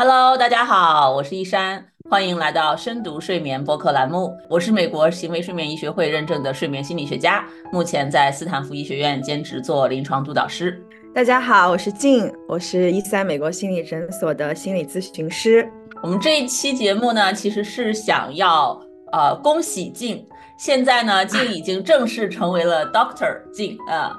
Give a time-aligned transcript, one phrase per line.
[0.00, 4.32] Hello，大家好，我是一山，欢迎来到深读睡眠播客栏目。
[4.48, 10.80] 我是美国行为睡眠医学会认证的睡眠心理学家，目前在斯坦福医学院兼职做临床督导师。
[11.12, 15.68] 大家好，我是静，我是一三美国心理诊所的心理咨询师。
[16.00, 18.80] 我们这一期节目呢，其实是想要
[19.10, 20.24] 呃恭喜静，
[20.56, 24.16] 现在呢静已经正式成为了 Doctor 静啊，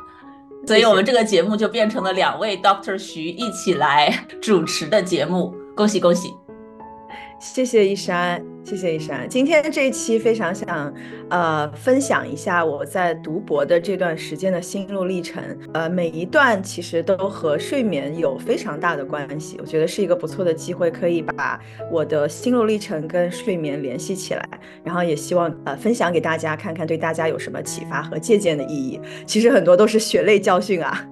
[0.68, 5.56] 所以我们这个节目就变成了两位 Doctor 徐一起来主持的节目。
[5.80, 6.34] 恭喜恭喜！
[7.40, 9.26] 谢谢一山，谢谢一山。
[9.30, 10.94] 今天这一期非常想，
[11.30, 15.42] 呃，分享一下我在读博的这段时间的心路历程。
[15.74, 19.56] 呃，每一段其实都和睡眠有非常大的关系。
[19.62, 21.58] 我觉得是一个不错的机会，可以把
[21.90, 24.46] 我的心路历程跟睡眠联系起来。
[24.84, 29.00] 然后也希望呃分享给大家，看看对大家有什么启发和借鉴的意义。
[29.26, 31.08] 其实很多都是血泪教训啊。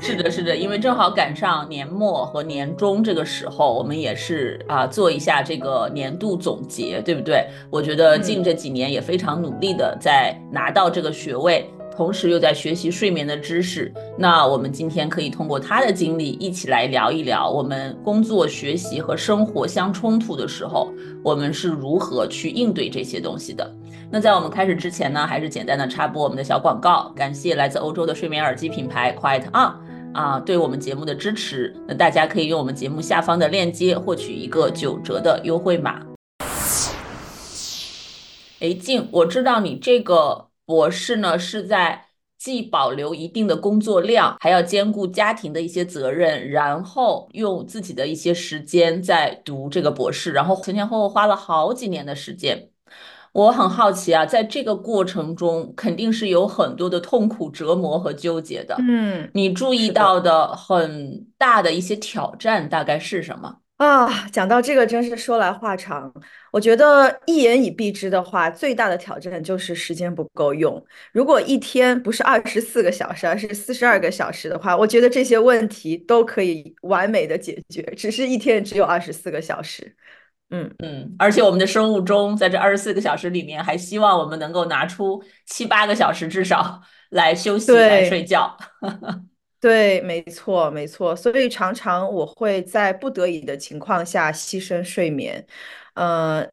[0.00, 7.46] 是的，是的，因为正好赶上年末和年终这个时候，我们也是啊做一下这个年度总结，对不对？
[7.70, 13.92] 我觉得近这几年也非常努力的在拿到这个学位，同时又在学习睡眠的知识。
[14.16, 20.90] 那我们今天可以通过他的经历一起来聊一聊，我们工作、学习和生活相冲突的时候，
[21.22, 23.70] 我们是如何去应对这些东西的。
[24.10, 29.89] 那在我们开始之前呢，还是简单的插播我们的小广告，感谢来自欧洲的睡眠耳机品牌 Quiet On。
[30.12, 36.04] 啊，对我们节目的支持，那大家可以用我们节目下方的链接获取一个九折的优惠码。
[38.58, 52.69] 哎，静，我知道你这个博士呢是在既保留一定的工作量，还要兼顾家庭的一些责任，然后用自己的一些时间在读这个博士，然后前前后后花了好几年的时间。
[53.32, 58.74] 我很好奇啊，在这个过程中肯定是有很多的痛苦、折磨和纠结的。
[58.80, 64.26] 嗯，你注意到的很大的一些挑战大概是什么啊？
[64.32, 66.12] 讲到这个真是说来话长。
[66.50, 70.84] 我觉得一言以蔽之的话，最大的挑战就是时间不够用。
[71.12, 77.80] 如果一天不是二十四个小时，而是四十二个小时的话，我觉得这些问题都可以完美的解决。
[77.96, 79.94] 只是一天只有二十四个小时。
[80.50, 86.80] 嗯嗯，而且我们的生物钟在这二十四个小时里面，还希望我们能够拿出七八个小时至少
[87.10, 88.56] 来休息、来睡觉。
[89.60, 91.14] 对，没错，没错。
[91.14, 95.46] 所以常常我会在不得已的情况下牺牲睡眠。
[95.94, 96.44] 呃，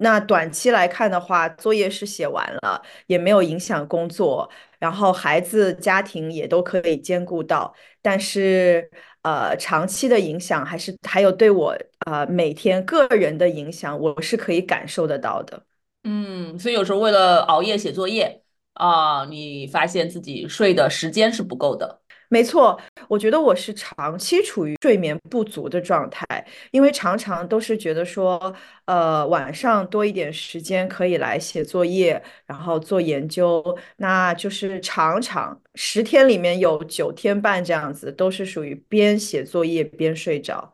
[0.00, 8.90] 那短期来看的话，作业是写完了，也没有影响工作，然后孩子、家庭也都可以兼顾到，但是。
[9.22, 11.72] 呃，长期的影响还是还有对我
[12.06, 15.62] 呃每天个人的影响，我是可以感受得到的。
[16.02, 18.42] 嗯，所以有时候为了熬夜写作业
[18.74, 22.01] 啊，你发现自己睡的时间是不够的。
[22.32, 26.24] 没错，我觉得我是长期处于睡眠不足的状态，
[26.70, 28.54] 因为常常都是觉得说，
[28.86, 33.62] 呃，晚上多一点时间可以来写作业，然后做研究，
[33.96, 40.72] 那就是常常十天里面有九天半这样子都是属于边写作业边睡着。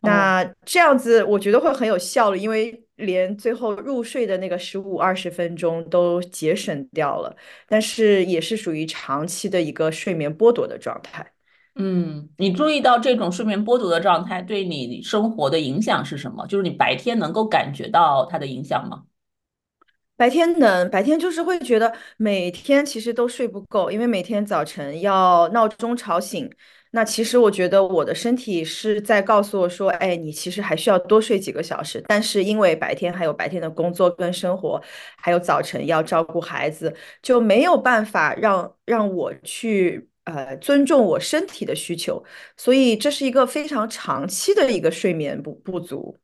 [0.00, 7.36] 那这样子我觉得会很有效率，因为连最后入睡的那个十五二十分钟都节省掉了，
[7.68, 11.32] 但是也是属于长期的一个睡眠剥夺的状态。
[11.74, 16.46] 嗯，你注意到这种睡眠剥夺的状态对你生活的影响是什么？
[16.46, 19.04] 就是你白天能够感觉到它的影响吗？
[20.16, 26.48] 白天能，白天就是会觉得每天其实都睡不够，因为每天早晨要闹钟吵醒。
[26.94, 32.04] 那其实我觉得我的身体是在告诉我说，哎，你其实还需要多睡几个小时。
[32.06, 34.78] 但是因为白天还有白天的工作跟生活，
[35.16, 42.22] 还有早晨要照顾孩子，就没有办法让让我去呃尊重我身体的需求。
[42.58, 46.14] 所以这是一个非常长期的一个睡眠不不足。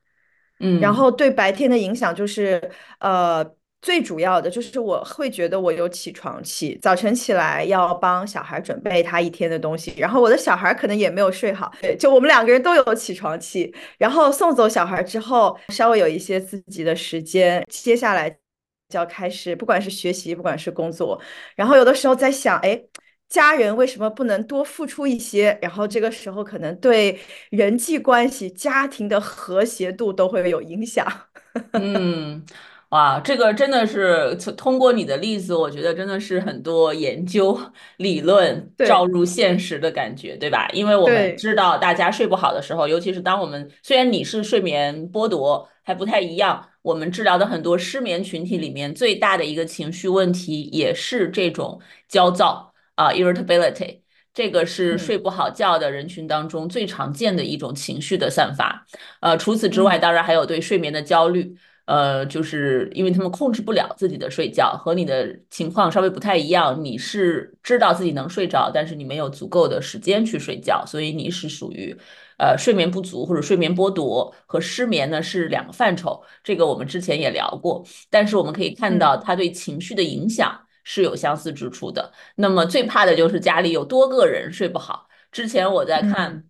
[0.60, 3.57] 嗯，然后对白天的影响就是呃。
[3.80, 13.72] 最主要的就是我会觉得我有起床气，早晨起来要帮小孩准备他一天的东西，然后我的小孩可能也没有睡好，对，就我们两个人都有起床气。
[13.96, 21.20] 然后送走小孩之后，稍微有一些自己的时间，接下来就要开始，不管是学习，不管是工作。
[21.54, 22.82] 然后有的时候在想，哎，
[23.28, 25.56] 家人为什么不能多付出一些？
[25.62, 27.16] 然后这个时候可能对
[27.50, 31.06] 人际关系、家庭的和谐度都会有影响。
[31.74, 32.44] 嗯。
[32.90, 37.58] 哇，这个真的是通过你的例子，我觉得真的是很多研究
[37.98, 40.66] 理论照入现实的感觉，对吧？
[40.72, 54.00] 因为我们知道大家睡不好的时候，尤其是当我们虽然你是睡眠剥夺还不太一样，我们治疗的很多失眠群体里面最大的一个情绪问题也是这种焦躁啊，irritability。
[54.32, 58.86] 这个是嗯睡不好觉的人群当中最常见的一种情绪的散发。
[59.20, 61.54] 呃，除此之外，嗯当然还有对睡眠的焦虑。
[61.88, 66.84] 呃，就是因为他们控制不了自己的睡觉，和你的情况稍微不太一样。
[66.84, 71.96] 你是知道自己能睡着，但是你没有足够的时间去睡觉，所以你是属于
[72.38, 76.22] 呃睡眠不足或者睡眠剥夺和失眠呢是两个范畴。
[76.44, 82.12] 这个我们之前也聊过，但是我们可以看到嗯它对情绪的影响是有相似之处的。
[82.34, 85.08] 那么最怕的就是家里有多个人睡不好。
[85.32, 86.44] 之前我在看嗯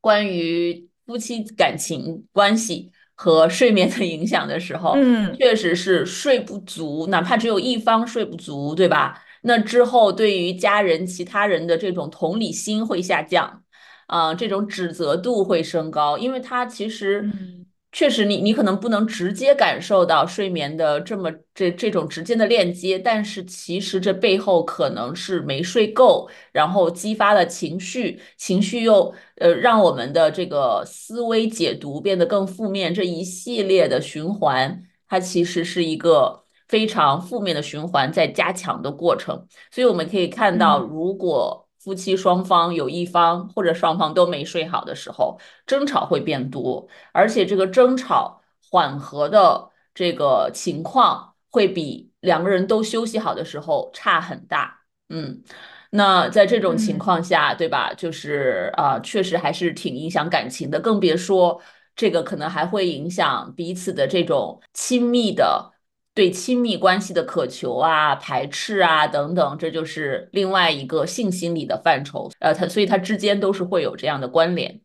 [0.00, 2.90] 关于夫妻感情关系
[3.22, 9.22] 和睡眠的影响的时候，嗯确实是睡不足，哪怕只有一方睡不足，对吧？
[9.42, 13.62] 那之后对于家人、其他人的这种同理心会下降，
[14.08, 17.61] 啊、这种指责度会升高，因为他其实嗯
[17.92, 39.46] 确实你你可能不能直接感受到睡眠的这么这这种直接的链接，但是其实这背后可能是没睡够，然后激发了情绪，情绪又呃让我们的这个思维解读变得更负面，这一系列的循环，它其实是一个非常负面的循环在加强的过程。
[39.70, 48.40] 所以我们可以看到，嗯如果夫妻双方有一方或者双方都没睡好的时候，争吵会变多，而且这个争吵
[48.70, 54.80] 缓和的这个情况会比两个人都休息好的时候差很大。
[55.08, 55.42] 嗯，
[55.90, 56.98] 那在这种情嗯。
[56.98, 57.92] 况下，对吧？
[57.94, 61.60] 就是啊、呃确实还是挺影响感情的，更别说
[61.96, 65.72] 这个可能还会影响彼此的这种亲密的。
[66.14, 72.30] 对亲密关系的渴求啊、排斥啊等等，这就是另外一个性心理的范畴。
[72.38, 74.80] 呃，它所以它之间都是会有这样的关联。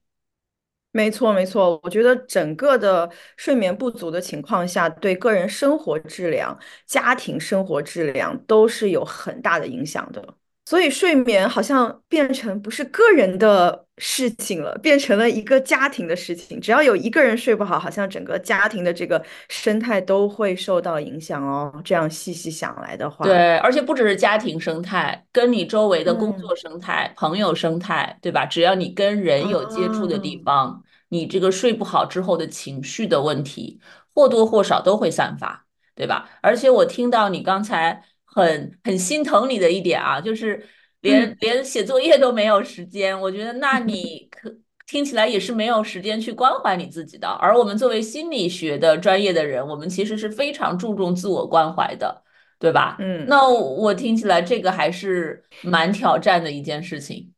[0.92, 6.58] 没错，没错，我觉得整个的睡眠不足的情况下，对个人生活质量、
[6.88, 10.37] 家庭生活质量都是有很大的影响的。
[10.68, 16.60] 所以睡眠好像变成不是个人的事情了，变成了一个家庭的事情。
[16.60, 21.82] 只要有一个人睡不好，好像整个家庭的这个生态都会受到影响哦。
[21.86, 28.46] 这样细细想来的话，对，而且不只是家庭生态，跟你周围的工嗯作生态、朋友生态，对吧？
[28.46, 33.80] 只要你跟人有接触的地啊，方，你这个睡不好之后的情绪的问题，
[34.14, 35.66] 或多或少都会散发，
[35.96, 36.28] 对吧？
[36.42, 38.04] 而且我听到你刚才
[38.42, 40.64] 很很心疼你的一点啊，就是
[41.02, 41.38] 连嗯。
[41.42, 44.56] 连写作业都没有时间，我觉得那 你可
[44.86, 47.28] 听起来也是没有时间去关怀你自己的。
[47.28, 52.24] 而我们作为心理学的专业的人，我们其实是非常注重自我关怀的。
[52.60, 52.98] 对吧？
[52.98, 53.24] 嗯。
[53.28, 57.32] 那我听起来这个还是蛮挑战的一件事情。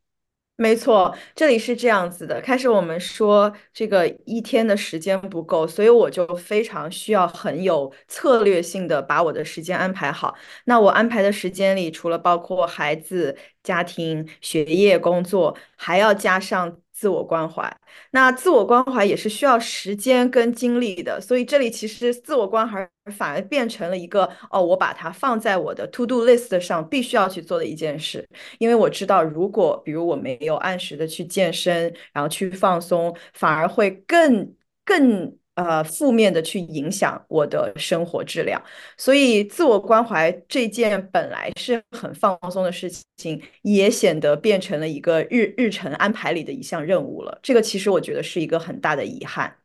[0.61, 2.41] 没错，这里是这样子的。
[2.41, 10.35] 开始我们说这个一天的时间不够，所以我就非常需要很有策略性的把我的时间安排好。
[10.65, 17.74] 那我安排的时间里，除了包括孩子、家庭、学业、工作，还要加上自我关怀。
[18.12, 22.86] 那自我关怀也是需要时间跟精力的，所以这里其实自我关怀
[23.16, 28.28] 反而变成了一个哦，我把它放在我的 to do list 上，必须要去做的一件事。
[28.57, 34.54] 因为我知道，如果比如我没有按时的去健身，然后去放松，反而会更
[34.84, 35.34] 更
[35.65, 38.61] 呃负面的去影响我的生活质量。
[38.97, 47.39] 所以，自我关怀这件本来是很放松的事情，也显得变成了一个日日程安排里的一项任务了。
[47.41, 49.56] 这个其实我觉得是一个很大的遗憾。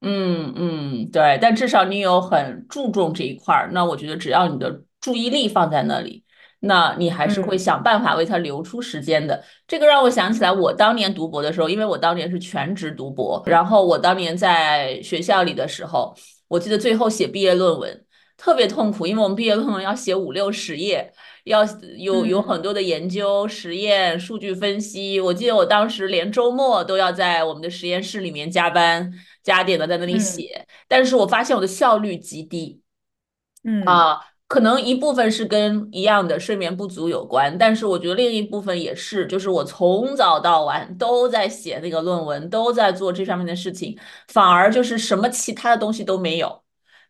[0.00, 6.21] 嗯嗯，对，但至少你有很注重这一块儿，那我觉得只要你的注意力放在那里，
[6.62, 9.44] 那你还是会嗯想办法为他留出时间的。
[9.66, 16.14] 这个让我想起来，我当年读博的时候，因为我当年是全职读博，然后我当年在学校里的时候，
[16.48, 18.04] 我记得最后写毕业论文
[18.36, 21.12] 特别痛苦，因为我们毕业论文要写五六十页。
[21.44, 21.64] 要
[21.98, 25.18] 有有很嗯多的研究、实验、数据分析。
[25.20, 32.80] 我记得我当时连周末都要在我们的实验室里面加班加点的在那里嗯写，但是我发现我的效率极低
[33.64, 34.20] 嗯啊，
[34.52, 46.62] 可能一部分是跟一样的睡眠不足有关，但是我觉得另一部分也是，就是我从早到晚都在写那个论文，都在做这上面的事情，反而就是什么其他的东西都没有。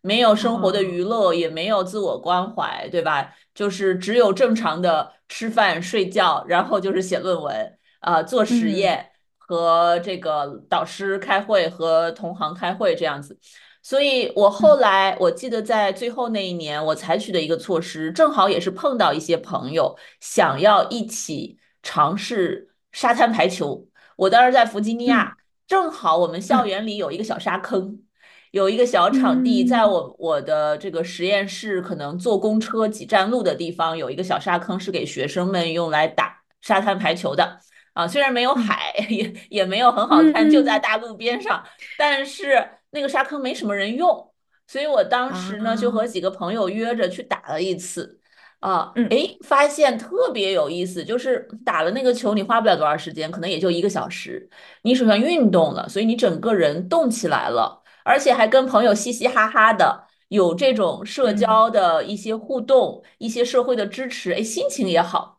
[0.02, 3.34] 没有生活的啊娱乐，也没有自我关怀，对吧？
[3.52, 13.36] 就是只有正常的吃饭、睡觉，然后就是写论文，啊、做实嗯验和这个导师开会和同行开会这样子。
[13.82, 23.86] 所以我后嗯来我记得在最后那一年，我采取的一个措施，正好也是碰到一些朋友想要一起尝试沙滩排球。
[24.16, 25.36] 我当时在弗吉尼嗯亚，
[25.66, 28.02] 正好我们校园里有一个小沙坑。
[28.52, 37.58] 有一个小场地，在嗯我我的这个实验室，可能坐公车几站路的地方，有一个小沙坑，是给学生们用来打沙滩排球的。
[37.94, 41.64] 啊，虽然没有嗯海， 也也没有很好看，就在嗯大路边上，
[41.96, 44.32] 但是那个沙坑没什么人用，
[44.68, 48.20] 所以我当时呢就和啊，几个朋友约着去打了一次。
[48.60, 54.48] 啊，嗯诶，发现特别有意思，就是打了那个球，你花不了多长时间，可能也就一个小时。
[54.82, 65.31] 你手上运动了，所以你整个人动起来了，而且还跟朋友嘻嘻哈哈的，有这种社嗯交的一些互动，一些社会的支持，哎，心情也好。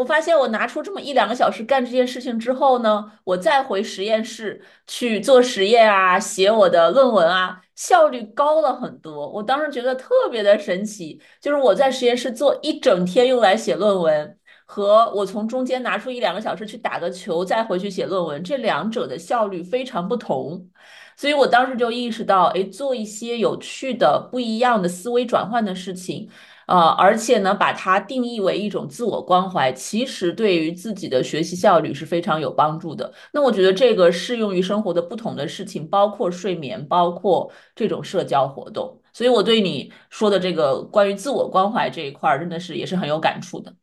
[0.00, 9.28] 我发现我拿出这么一两个小时干这件事情之后呢，我再回实验室去做实验啊，写我的论文啊，效率高了很多。
[9.30, 20.66] 我当时觉得特别的神奇，就是我在实验室做一整天用来写论文，和我从中间拿出一两个小时去打个球，再回去写论文，这两者的效率非常不同。
[21.14, 26.30] 所以我当时就意识到，哎，做一些有趣的、不一样的思维转换的事情。
[26.70, 33.12] 呃，而且呢，把它定义为一种自我关怀，其实对于自己的学习效率是非常有帮助的。
[33.32, 39.00] 那我觉得这个适用于生活的不同的事情，包括睡眠，包括这种社交活动。
[39.12, 43.74] 所以我对你说的这个关于自我关怀这一块，真的是也是很有感触的。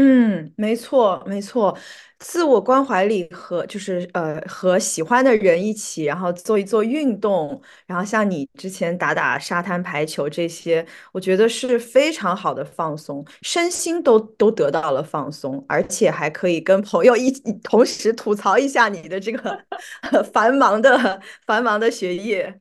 [0.00, 1.76] 嗯，没错没错，
[2.20, 17.28] 自我关怀里和就是呃和喜欢的人一起，然后做一做运动，然后像你之前打打沙滩排球这些，我觉得是非常好的放松，身心都都得到了放松，而且还可以跟朋友一
[17.64, 19.60] 同时吐槽一下你的这个
[20.32, 22.60] 繁忙的繁忙的学业。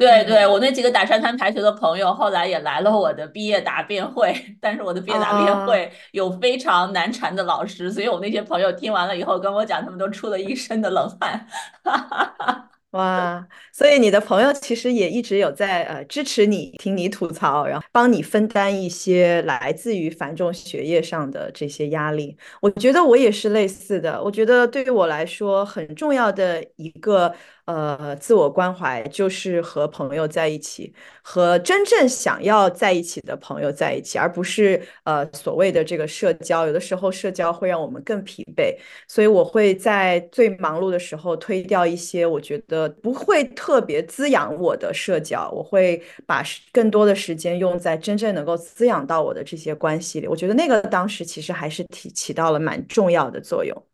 [0.00, 5.66] 对对，嗯我那几个打沙滩排球的朋友，后来也来了我的毕业答辩会， 但是我的毕业答辩啊。
[5.66, 11.46] 会有非常难缠的老师，所以我那些朋友听完了以后跟我讲，他们都出了一身的冷汗。
[12.92, 22.36] 哇，所以你的朋友其实也一直有在呃支持你，听你吐槽，然后帮你分担一些来自于繁重学业上的这些压力。
[22.60, 24.20] 我觉得我也是类似的。
[24.20, 27.32] 我觉得对于我来说，很重要的一个
[27.66, 36.66] 呃自我关怀就是和朋友在一起，和真正想要在一起的朋友在一起，而不是呃所谓的这个社交。
[36.66, 38.76] 有的时候社交会让我们更疲惫。
[39.06, 50.26] 所以我会在最忙碌的时候推掉一些我觉得不会特别滋养我的社交，我会把更多的时间用在真正能够滋养到我的这些关系里。
[50.26, 53.89] 我觉得那个当时其实还是起起到了蛮重要的作用。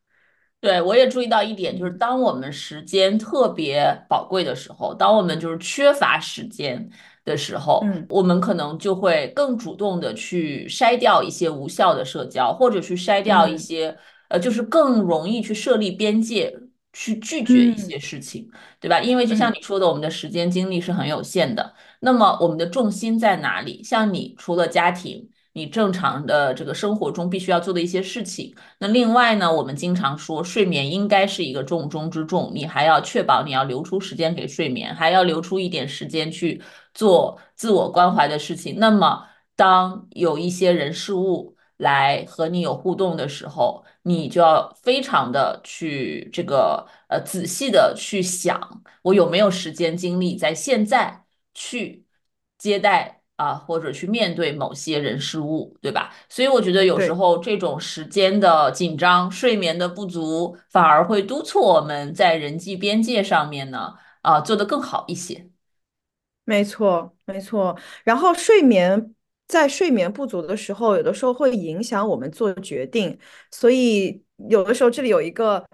[0.66, 6.88] 对，我也注意到一点，就是嗯当我们时间特别宝贵的时候，当我们就是缺乏时间
[7.24, 13.96] 的时候，嗯我们可能就会更主动的去筛掉一些无效的社交，或者去筛掉一嗯些，
[14.28, 16.52] 呃，就是更容易去设立边界，
[16.92, 19.00] 去拒绝一嗯些事情，对吧？
[19.00, 23.82] 因为就像嗯你说的，我们的时间精力是很有限的，那么我们的重心在哪里？
[23.84, 28.54] 像你除了家庭，你正常的这个生活中必须要做的一些事情。
[28.78, 36.60] 那另外呢，我们经常说睡眠应该是一个重中之重，你还要确保你要留出时间给睡眠，还要留出一点时间去
[36.92, 38.76] 做自我关怀的事情。
[38.78, 52.04] 那么，当有一些人事物来和你有互动的时候，你就要非常的去这个呃仔细的去想，我有没有时间精力在现在去
[52.58, 53.15] 接待。
[53.36, 56.12] 啊，或者去面对某些人事物，对吧？
[56.28, 57.06] 所以我觉得有时。
[57.16, 65.48] 候这种时间的紧张、睡眠的不足，反而会督促我们在人际边界上面呢，啊，做得更好一些。
[66.44, 67.74] 没错，没错。
[68.04, 69.14] 然后睡眠
[69.48, 73.18] 在睡眠不足的时候，有的时候会影响我们做决定，
[73.50, 75.66] 所以有的时候这里有一个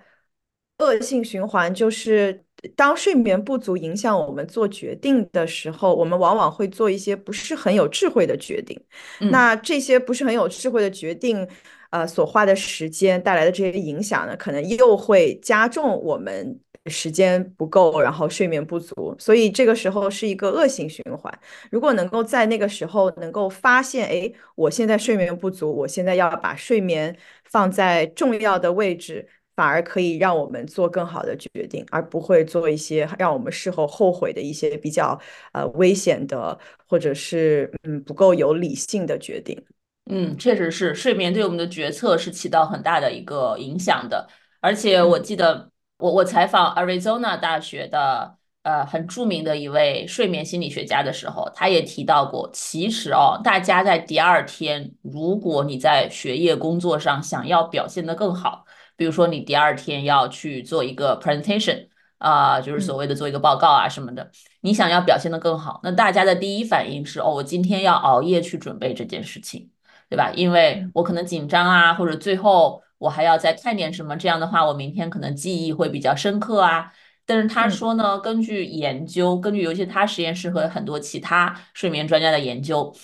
[0.79, 2.45] 恶性循环，就是
[2.77, 8.81] 当睡眠不足影响我们做决定的时候，我们往往会做一些不是很有智慧的决定。
[9.21, 9.31] 嗯。
[9.31, 11.47] 那这些不是很有智慧的决定，
[11.91, 21.33] 呃，所花的时间带来的这些影响呢，可能又会加重我们时间不够，然后睡眠不足，所以这个时候是一个恶性循环。
[21.71, 29.29] 如果能够在那个时候能够发现，哎，我现在睡眠不足，我现在要把睡眠放在重要的位置。
[29.55, 35.19] 反而可以让我们做更好的决定，而不会做一些让我们事后后悔的一些比较
[35.53, 39.63] 呃危险的，或者是嗯不够有理性的决定。
[40.11, 44.29] 嗯，确实是，睡眠对我们的决策是起到很大的一个影响的。
[44.61, 58.65] 而且我嗯记得我我采访 Arizona 大学的呃很著名的一位睡眠心理学家的时候，他也提到过，其实哦，大家在第二天，如果你在学业工作上想要表现得更好，
[58.97, 64.31] 比如说你第二天要去做一个 presentation 啊、就是所嗯谓的做一个报告啊什么的，
[64.61, 69.69] 你想要表现的更好，那大家的第一反应是，哦，我今天要熬夜去准备这件事情。
[70.09, 70.31] 对吧？
[70.37, 76.93] 因为嗯我可能紧张啊，或者最后我还要再看点什么，这样的话我明天可能记忆会比较深刻啊。
[77.25, 82.95] 但是他说呢，根据研究，根据尤其他实验室和很多其他睡眠专家的研究，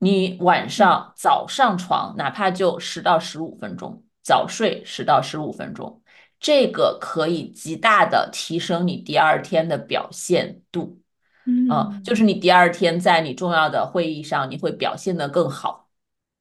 [0.00, 6.02] 你晚上早上床哪怕就十到十五分钟，早睡十到十五分钟，
[6.40, 10.98] 这个可以极大的提升你第二天的表现度。
[11.46, 15.88] 嗯，就是你第二天在你重要的会议上，你会表现得更好。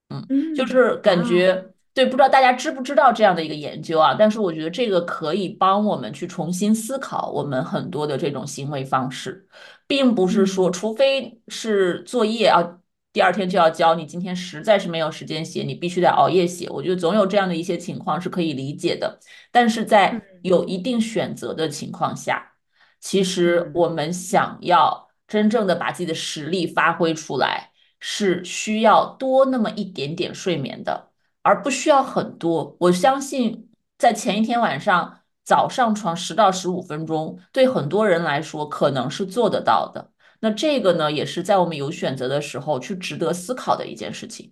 [0.10, 1.70] 嗯，就是感觉。
[1.96, 4.16] 对，不知道大家知不知道这样的一个研究啊？
[4.18, 9.48] 但是我觉得这个可以帮我们去重新思考我们很多的这种行为方式，
[9.86, 12.80] 并不是说，除非是作业啊，
[13.14, 16.68] 第二天就要交，你今天实在是没有时间写，你必须得熬夜写。
[16.70, 19.20] 我觉得总有这样的一些情况是可以理解的，
[19.52, 22.54] 但是在有一定选择的情况下，
[23.00, 31.12] 其实我们想要真正的把自己的实力发挥出来，是需要多那么一点点睡眠的。
[31.44, 40.13] 而不需要很多，我相信在前一天晚上早上床十到十五分钟，对很多人来说可能是做得到的。
[40.44, 44.52] 那这个呢，也是在我们有选择的时候去值得思考的一件事情。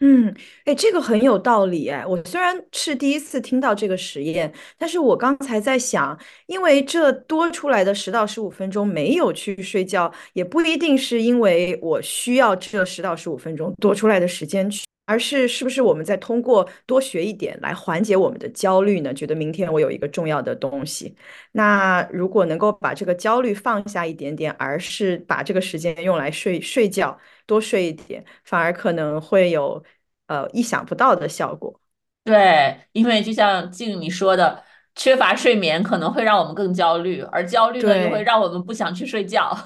[0.00, 0.34] 嗯，
[0.64, 2.04] 哎，这个很有道理哎。
[2.04, 14.84] 我虽然是第一次听到这个实验，但是我刚才在想，因为这多出来的十到十五分钟没有去睡觉，也不一定是因为我需要这十到十五分钟多出来的时间去。
[15.04, 19.12] 而是是不是我们在通过多学一点来缓解我们的焦虑呢？
[19.12, 21.14] 觉得明天我有一个重要的东西，
[21.52, 29.82] 那如果能够把这个焦虑放下一点点，而是把这个时间用来睡睡觉，多睡一点，反而可能会有
[30.26, 31.80] 呃意想不到的效果。
[32.24, 34.64] 对，因为就像静你说的。
[34.94, 39.56] 缺乏睡眠可能会让我们更焦虑，而焦虑呢又会让我们不想去睡觉。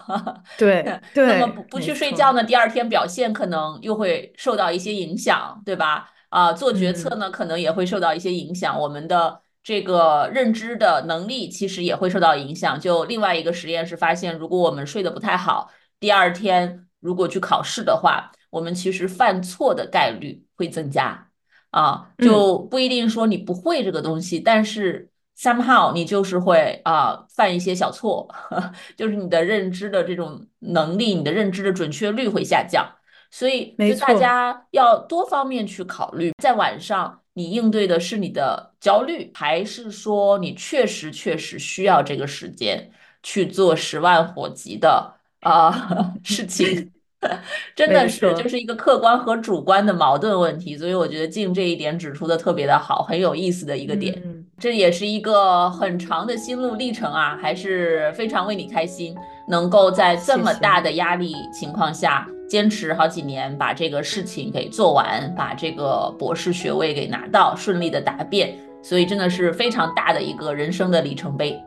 [0.56, 6.08] 对， 那么不不去睡觉呢，第二天表现可能又会受到一些影响，对吧？
[6.28, 12.78] 啊，做决策呢可能也会受到一些影响，我们的这个认知的能力其实也会受到影响。
[12.78, 15.68] 就另外一个实验是发现，如果我们睡得不太好，
[15.98, 21.30] 第二天如果去考试的话，我们其实犯错的概率会增加。
[21.70, 25.10] 啊，就不一定说你不会这个东西，但是。
[25.38, 28.26] Somehow 你就是会啊犯一些小错，
[28.96, 32.86] 就是你的认知的这种能力，你的认知的准确率会下降，
[33.30, 42.90] 所以就大家要多方面去考虑，在晚上你应对的是你的焦虑，还是说你确实确实需要这个时间
[43.22, 46.92] 去做十万火急的啊 事情。
[47.74, 54.14] 真的是，就是一个客观和主观的矛盾问题，所以我觉得静这一点指出的特别的好，很有意思的一个点。
[54.58, 59.14] 这也是一个很长的心路历程啊，还是非常为你开心，
[59.48, 71.60] 能够在这么大的压力情况下坚持好几年，把这个事情给做完，把这个博士学位给拿到，顺利的答辩，所以真的是非常大的一个人生的里程碑。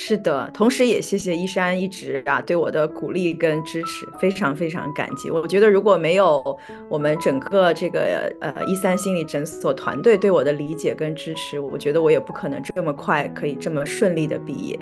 [0.00, 5.28] 是的，同时也谢谢一山一直啊对我的鼓励跟支持，非常非常感激。
[5.28, 6.56] 我觉得如果没有
[6.88, 14.78] 我们整个这个呃一三心理诊所团队对我的理解跟支持，我觉得我也不可能这么快可以这么顺利的毕业。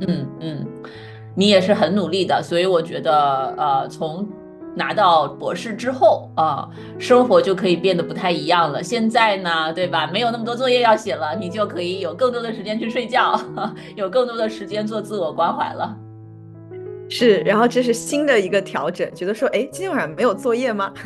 [0.00, 0.66] 嗯嗯，
[1.34, 4.26] 你也是很努力的，所以我觉得呃从。
[4.74, 8.82] 拿到博士之后啊，生活就可以变得不太一样了。
[8.82, 10.08] 现在呢，对吧？
[10.12, 13.38] 没有那么多作业要写了，你就可以有更多的时间去睡觉，
[13.96, 15.96] 有更多的时间做自我关怀了。
[17.08, 20.92] 是，然后这是新的一个调整，觉得说，哎，今天晚上没有作业吗？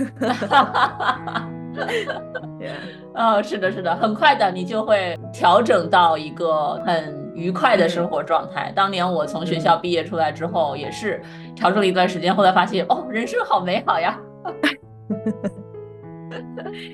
[3.15, 7.26] 哦，是的，是的，很快的，你就会调整到一个很。
[7.37, 8.73] 愉快的生活状态。
[8.75, 11.21] 当年我从学校毕业出来之后，也是
[11.55, 14.19] 调整了一段时间，后来发现哦，人生好美好呀！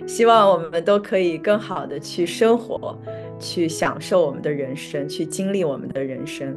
[0.06, 2.96] 希望我们都可以更好的去生活，
[3.38, 6.56] 去享受我们的人生，去经历我们的人生。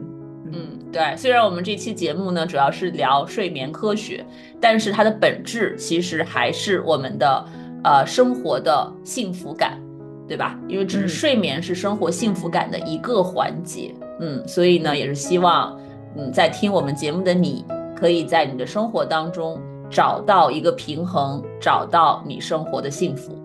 [0.52, 1.16] 嗯，对。
[1.16, 4.26] 虽然我们这期节目呢主要是聊睡眠科学，
[4.60, 7.46] 但是它的本质其实还是我们的
[7.84, 9.80] 呃生活的幸福感。
[10.28, 10.60] 对吧？
[10.68, 15.80] 因为只是睡眠是生活幸福感的一个环节，嗯，所以呢，也是希望，
[16.18, 17.64] 嗯，在听我们节目的你，
[17.96, 19.60] 可以在你的生活当中
[19.90, 23.38] 找到一个平衡，找到你生活的幸福。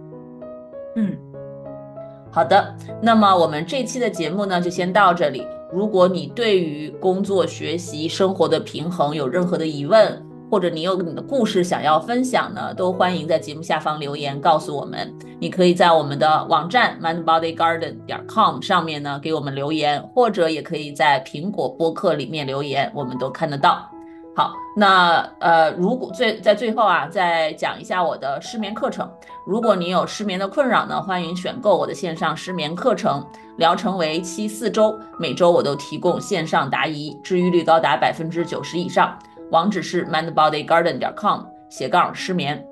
[0.97, 1.16] 嗯，
[2.31, 5.47] 好的，那么我们这期的节目呢，就先到这里。
[5.73, 15.15] 如果你对于工作、学习、生活的平衡有任何的疑问，或者你有你的故事想要分享呢，都欢迎在节目下方留言告诉我们。
[15.39, 23.89] 你可以在我们的网站 mindbodygarden 点 com 上面呢给我们留言，或者也可以在苹果播客里面留言，我们都看得到。
[24.35, 29.09] 好，那呃，如果最在最后啊，再讲一下我的失眠课程。
[29.45, 33.25] 如果你有失眠的困扰呢，欢迎选购我的线上失眠课程，
[33.57, 39.19] 疗程为期四周，每周我都提供线上答疑，治愈率高达百分之九十以上。
[39.51, 42.65] 网址是 mindbodygarden 点 com 斜杠失眠。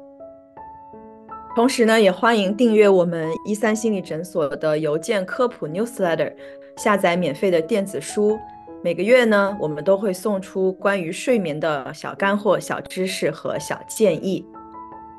[1.56, 6.32] 同时呢，也欢迎订阅我们一三心理诊所的邮件科普 newsletter，
[6.76, 8.38] 下载免费的电子书。
[8.80, 14.46] 每个月呢，我们都会送出关于睡眠的小干货、小知识和小建议。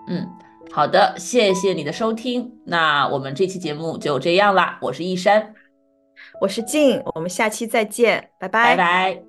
[0.07, 0.25] 嗯，
[0.71, 2.49] 好的，谢谢你的收听。
[2.65, 4.79] 那我们这期节目就这样啦。
[4.81, 5.53] 我是一山，
[6.39, 9.28] 我是静，我们下期再见，拜拜拜拜。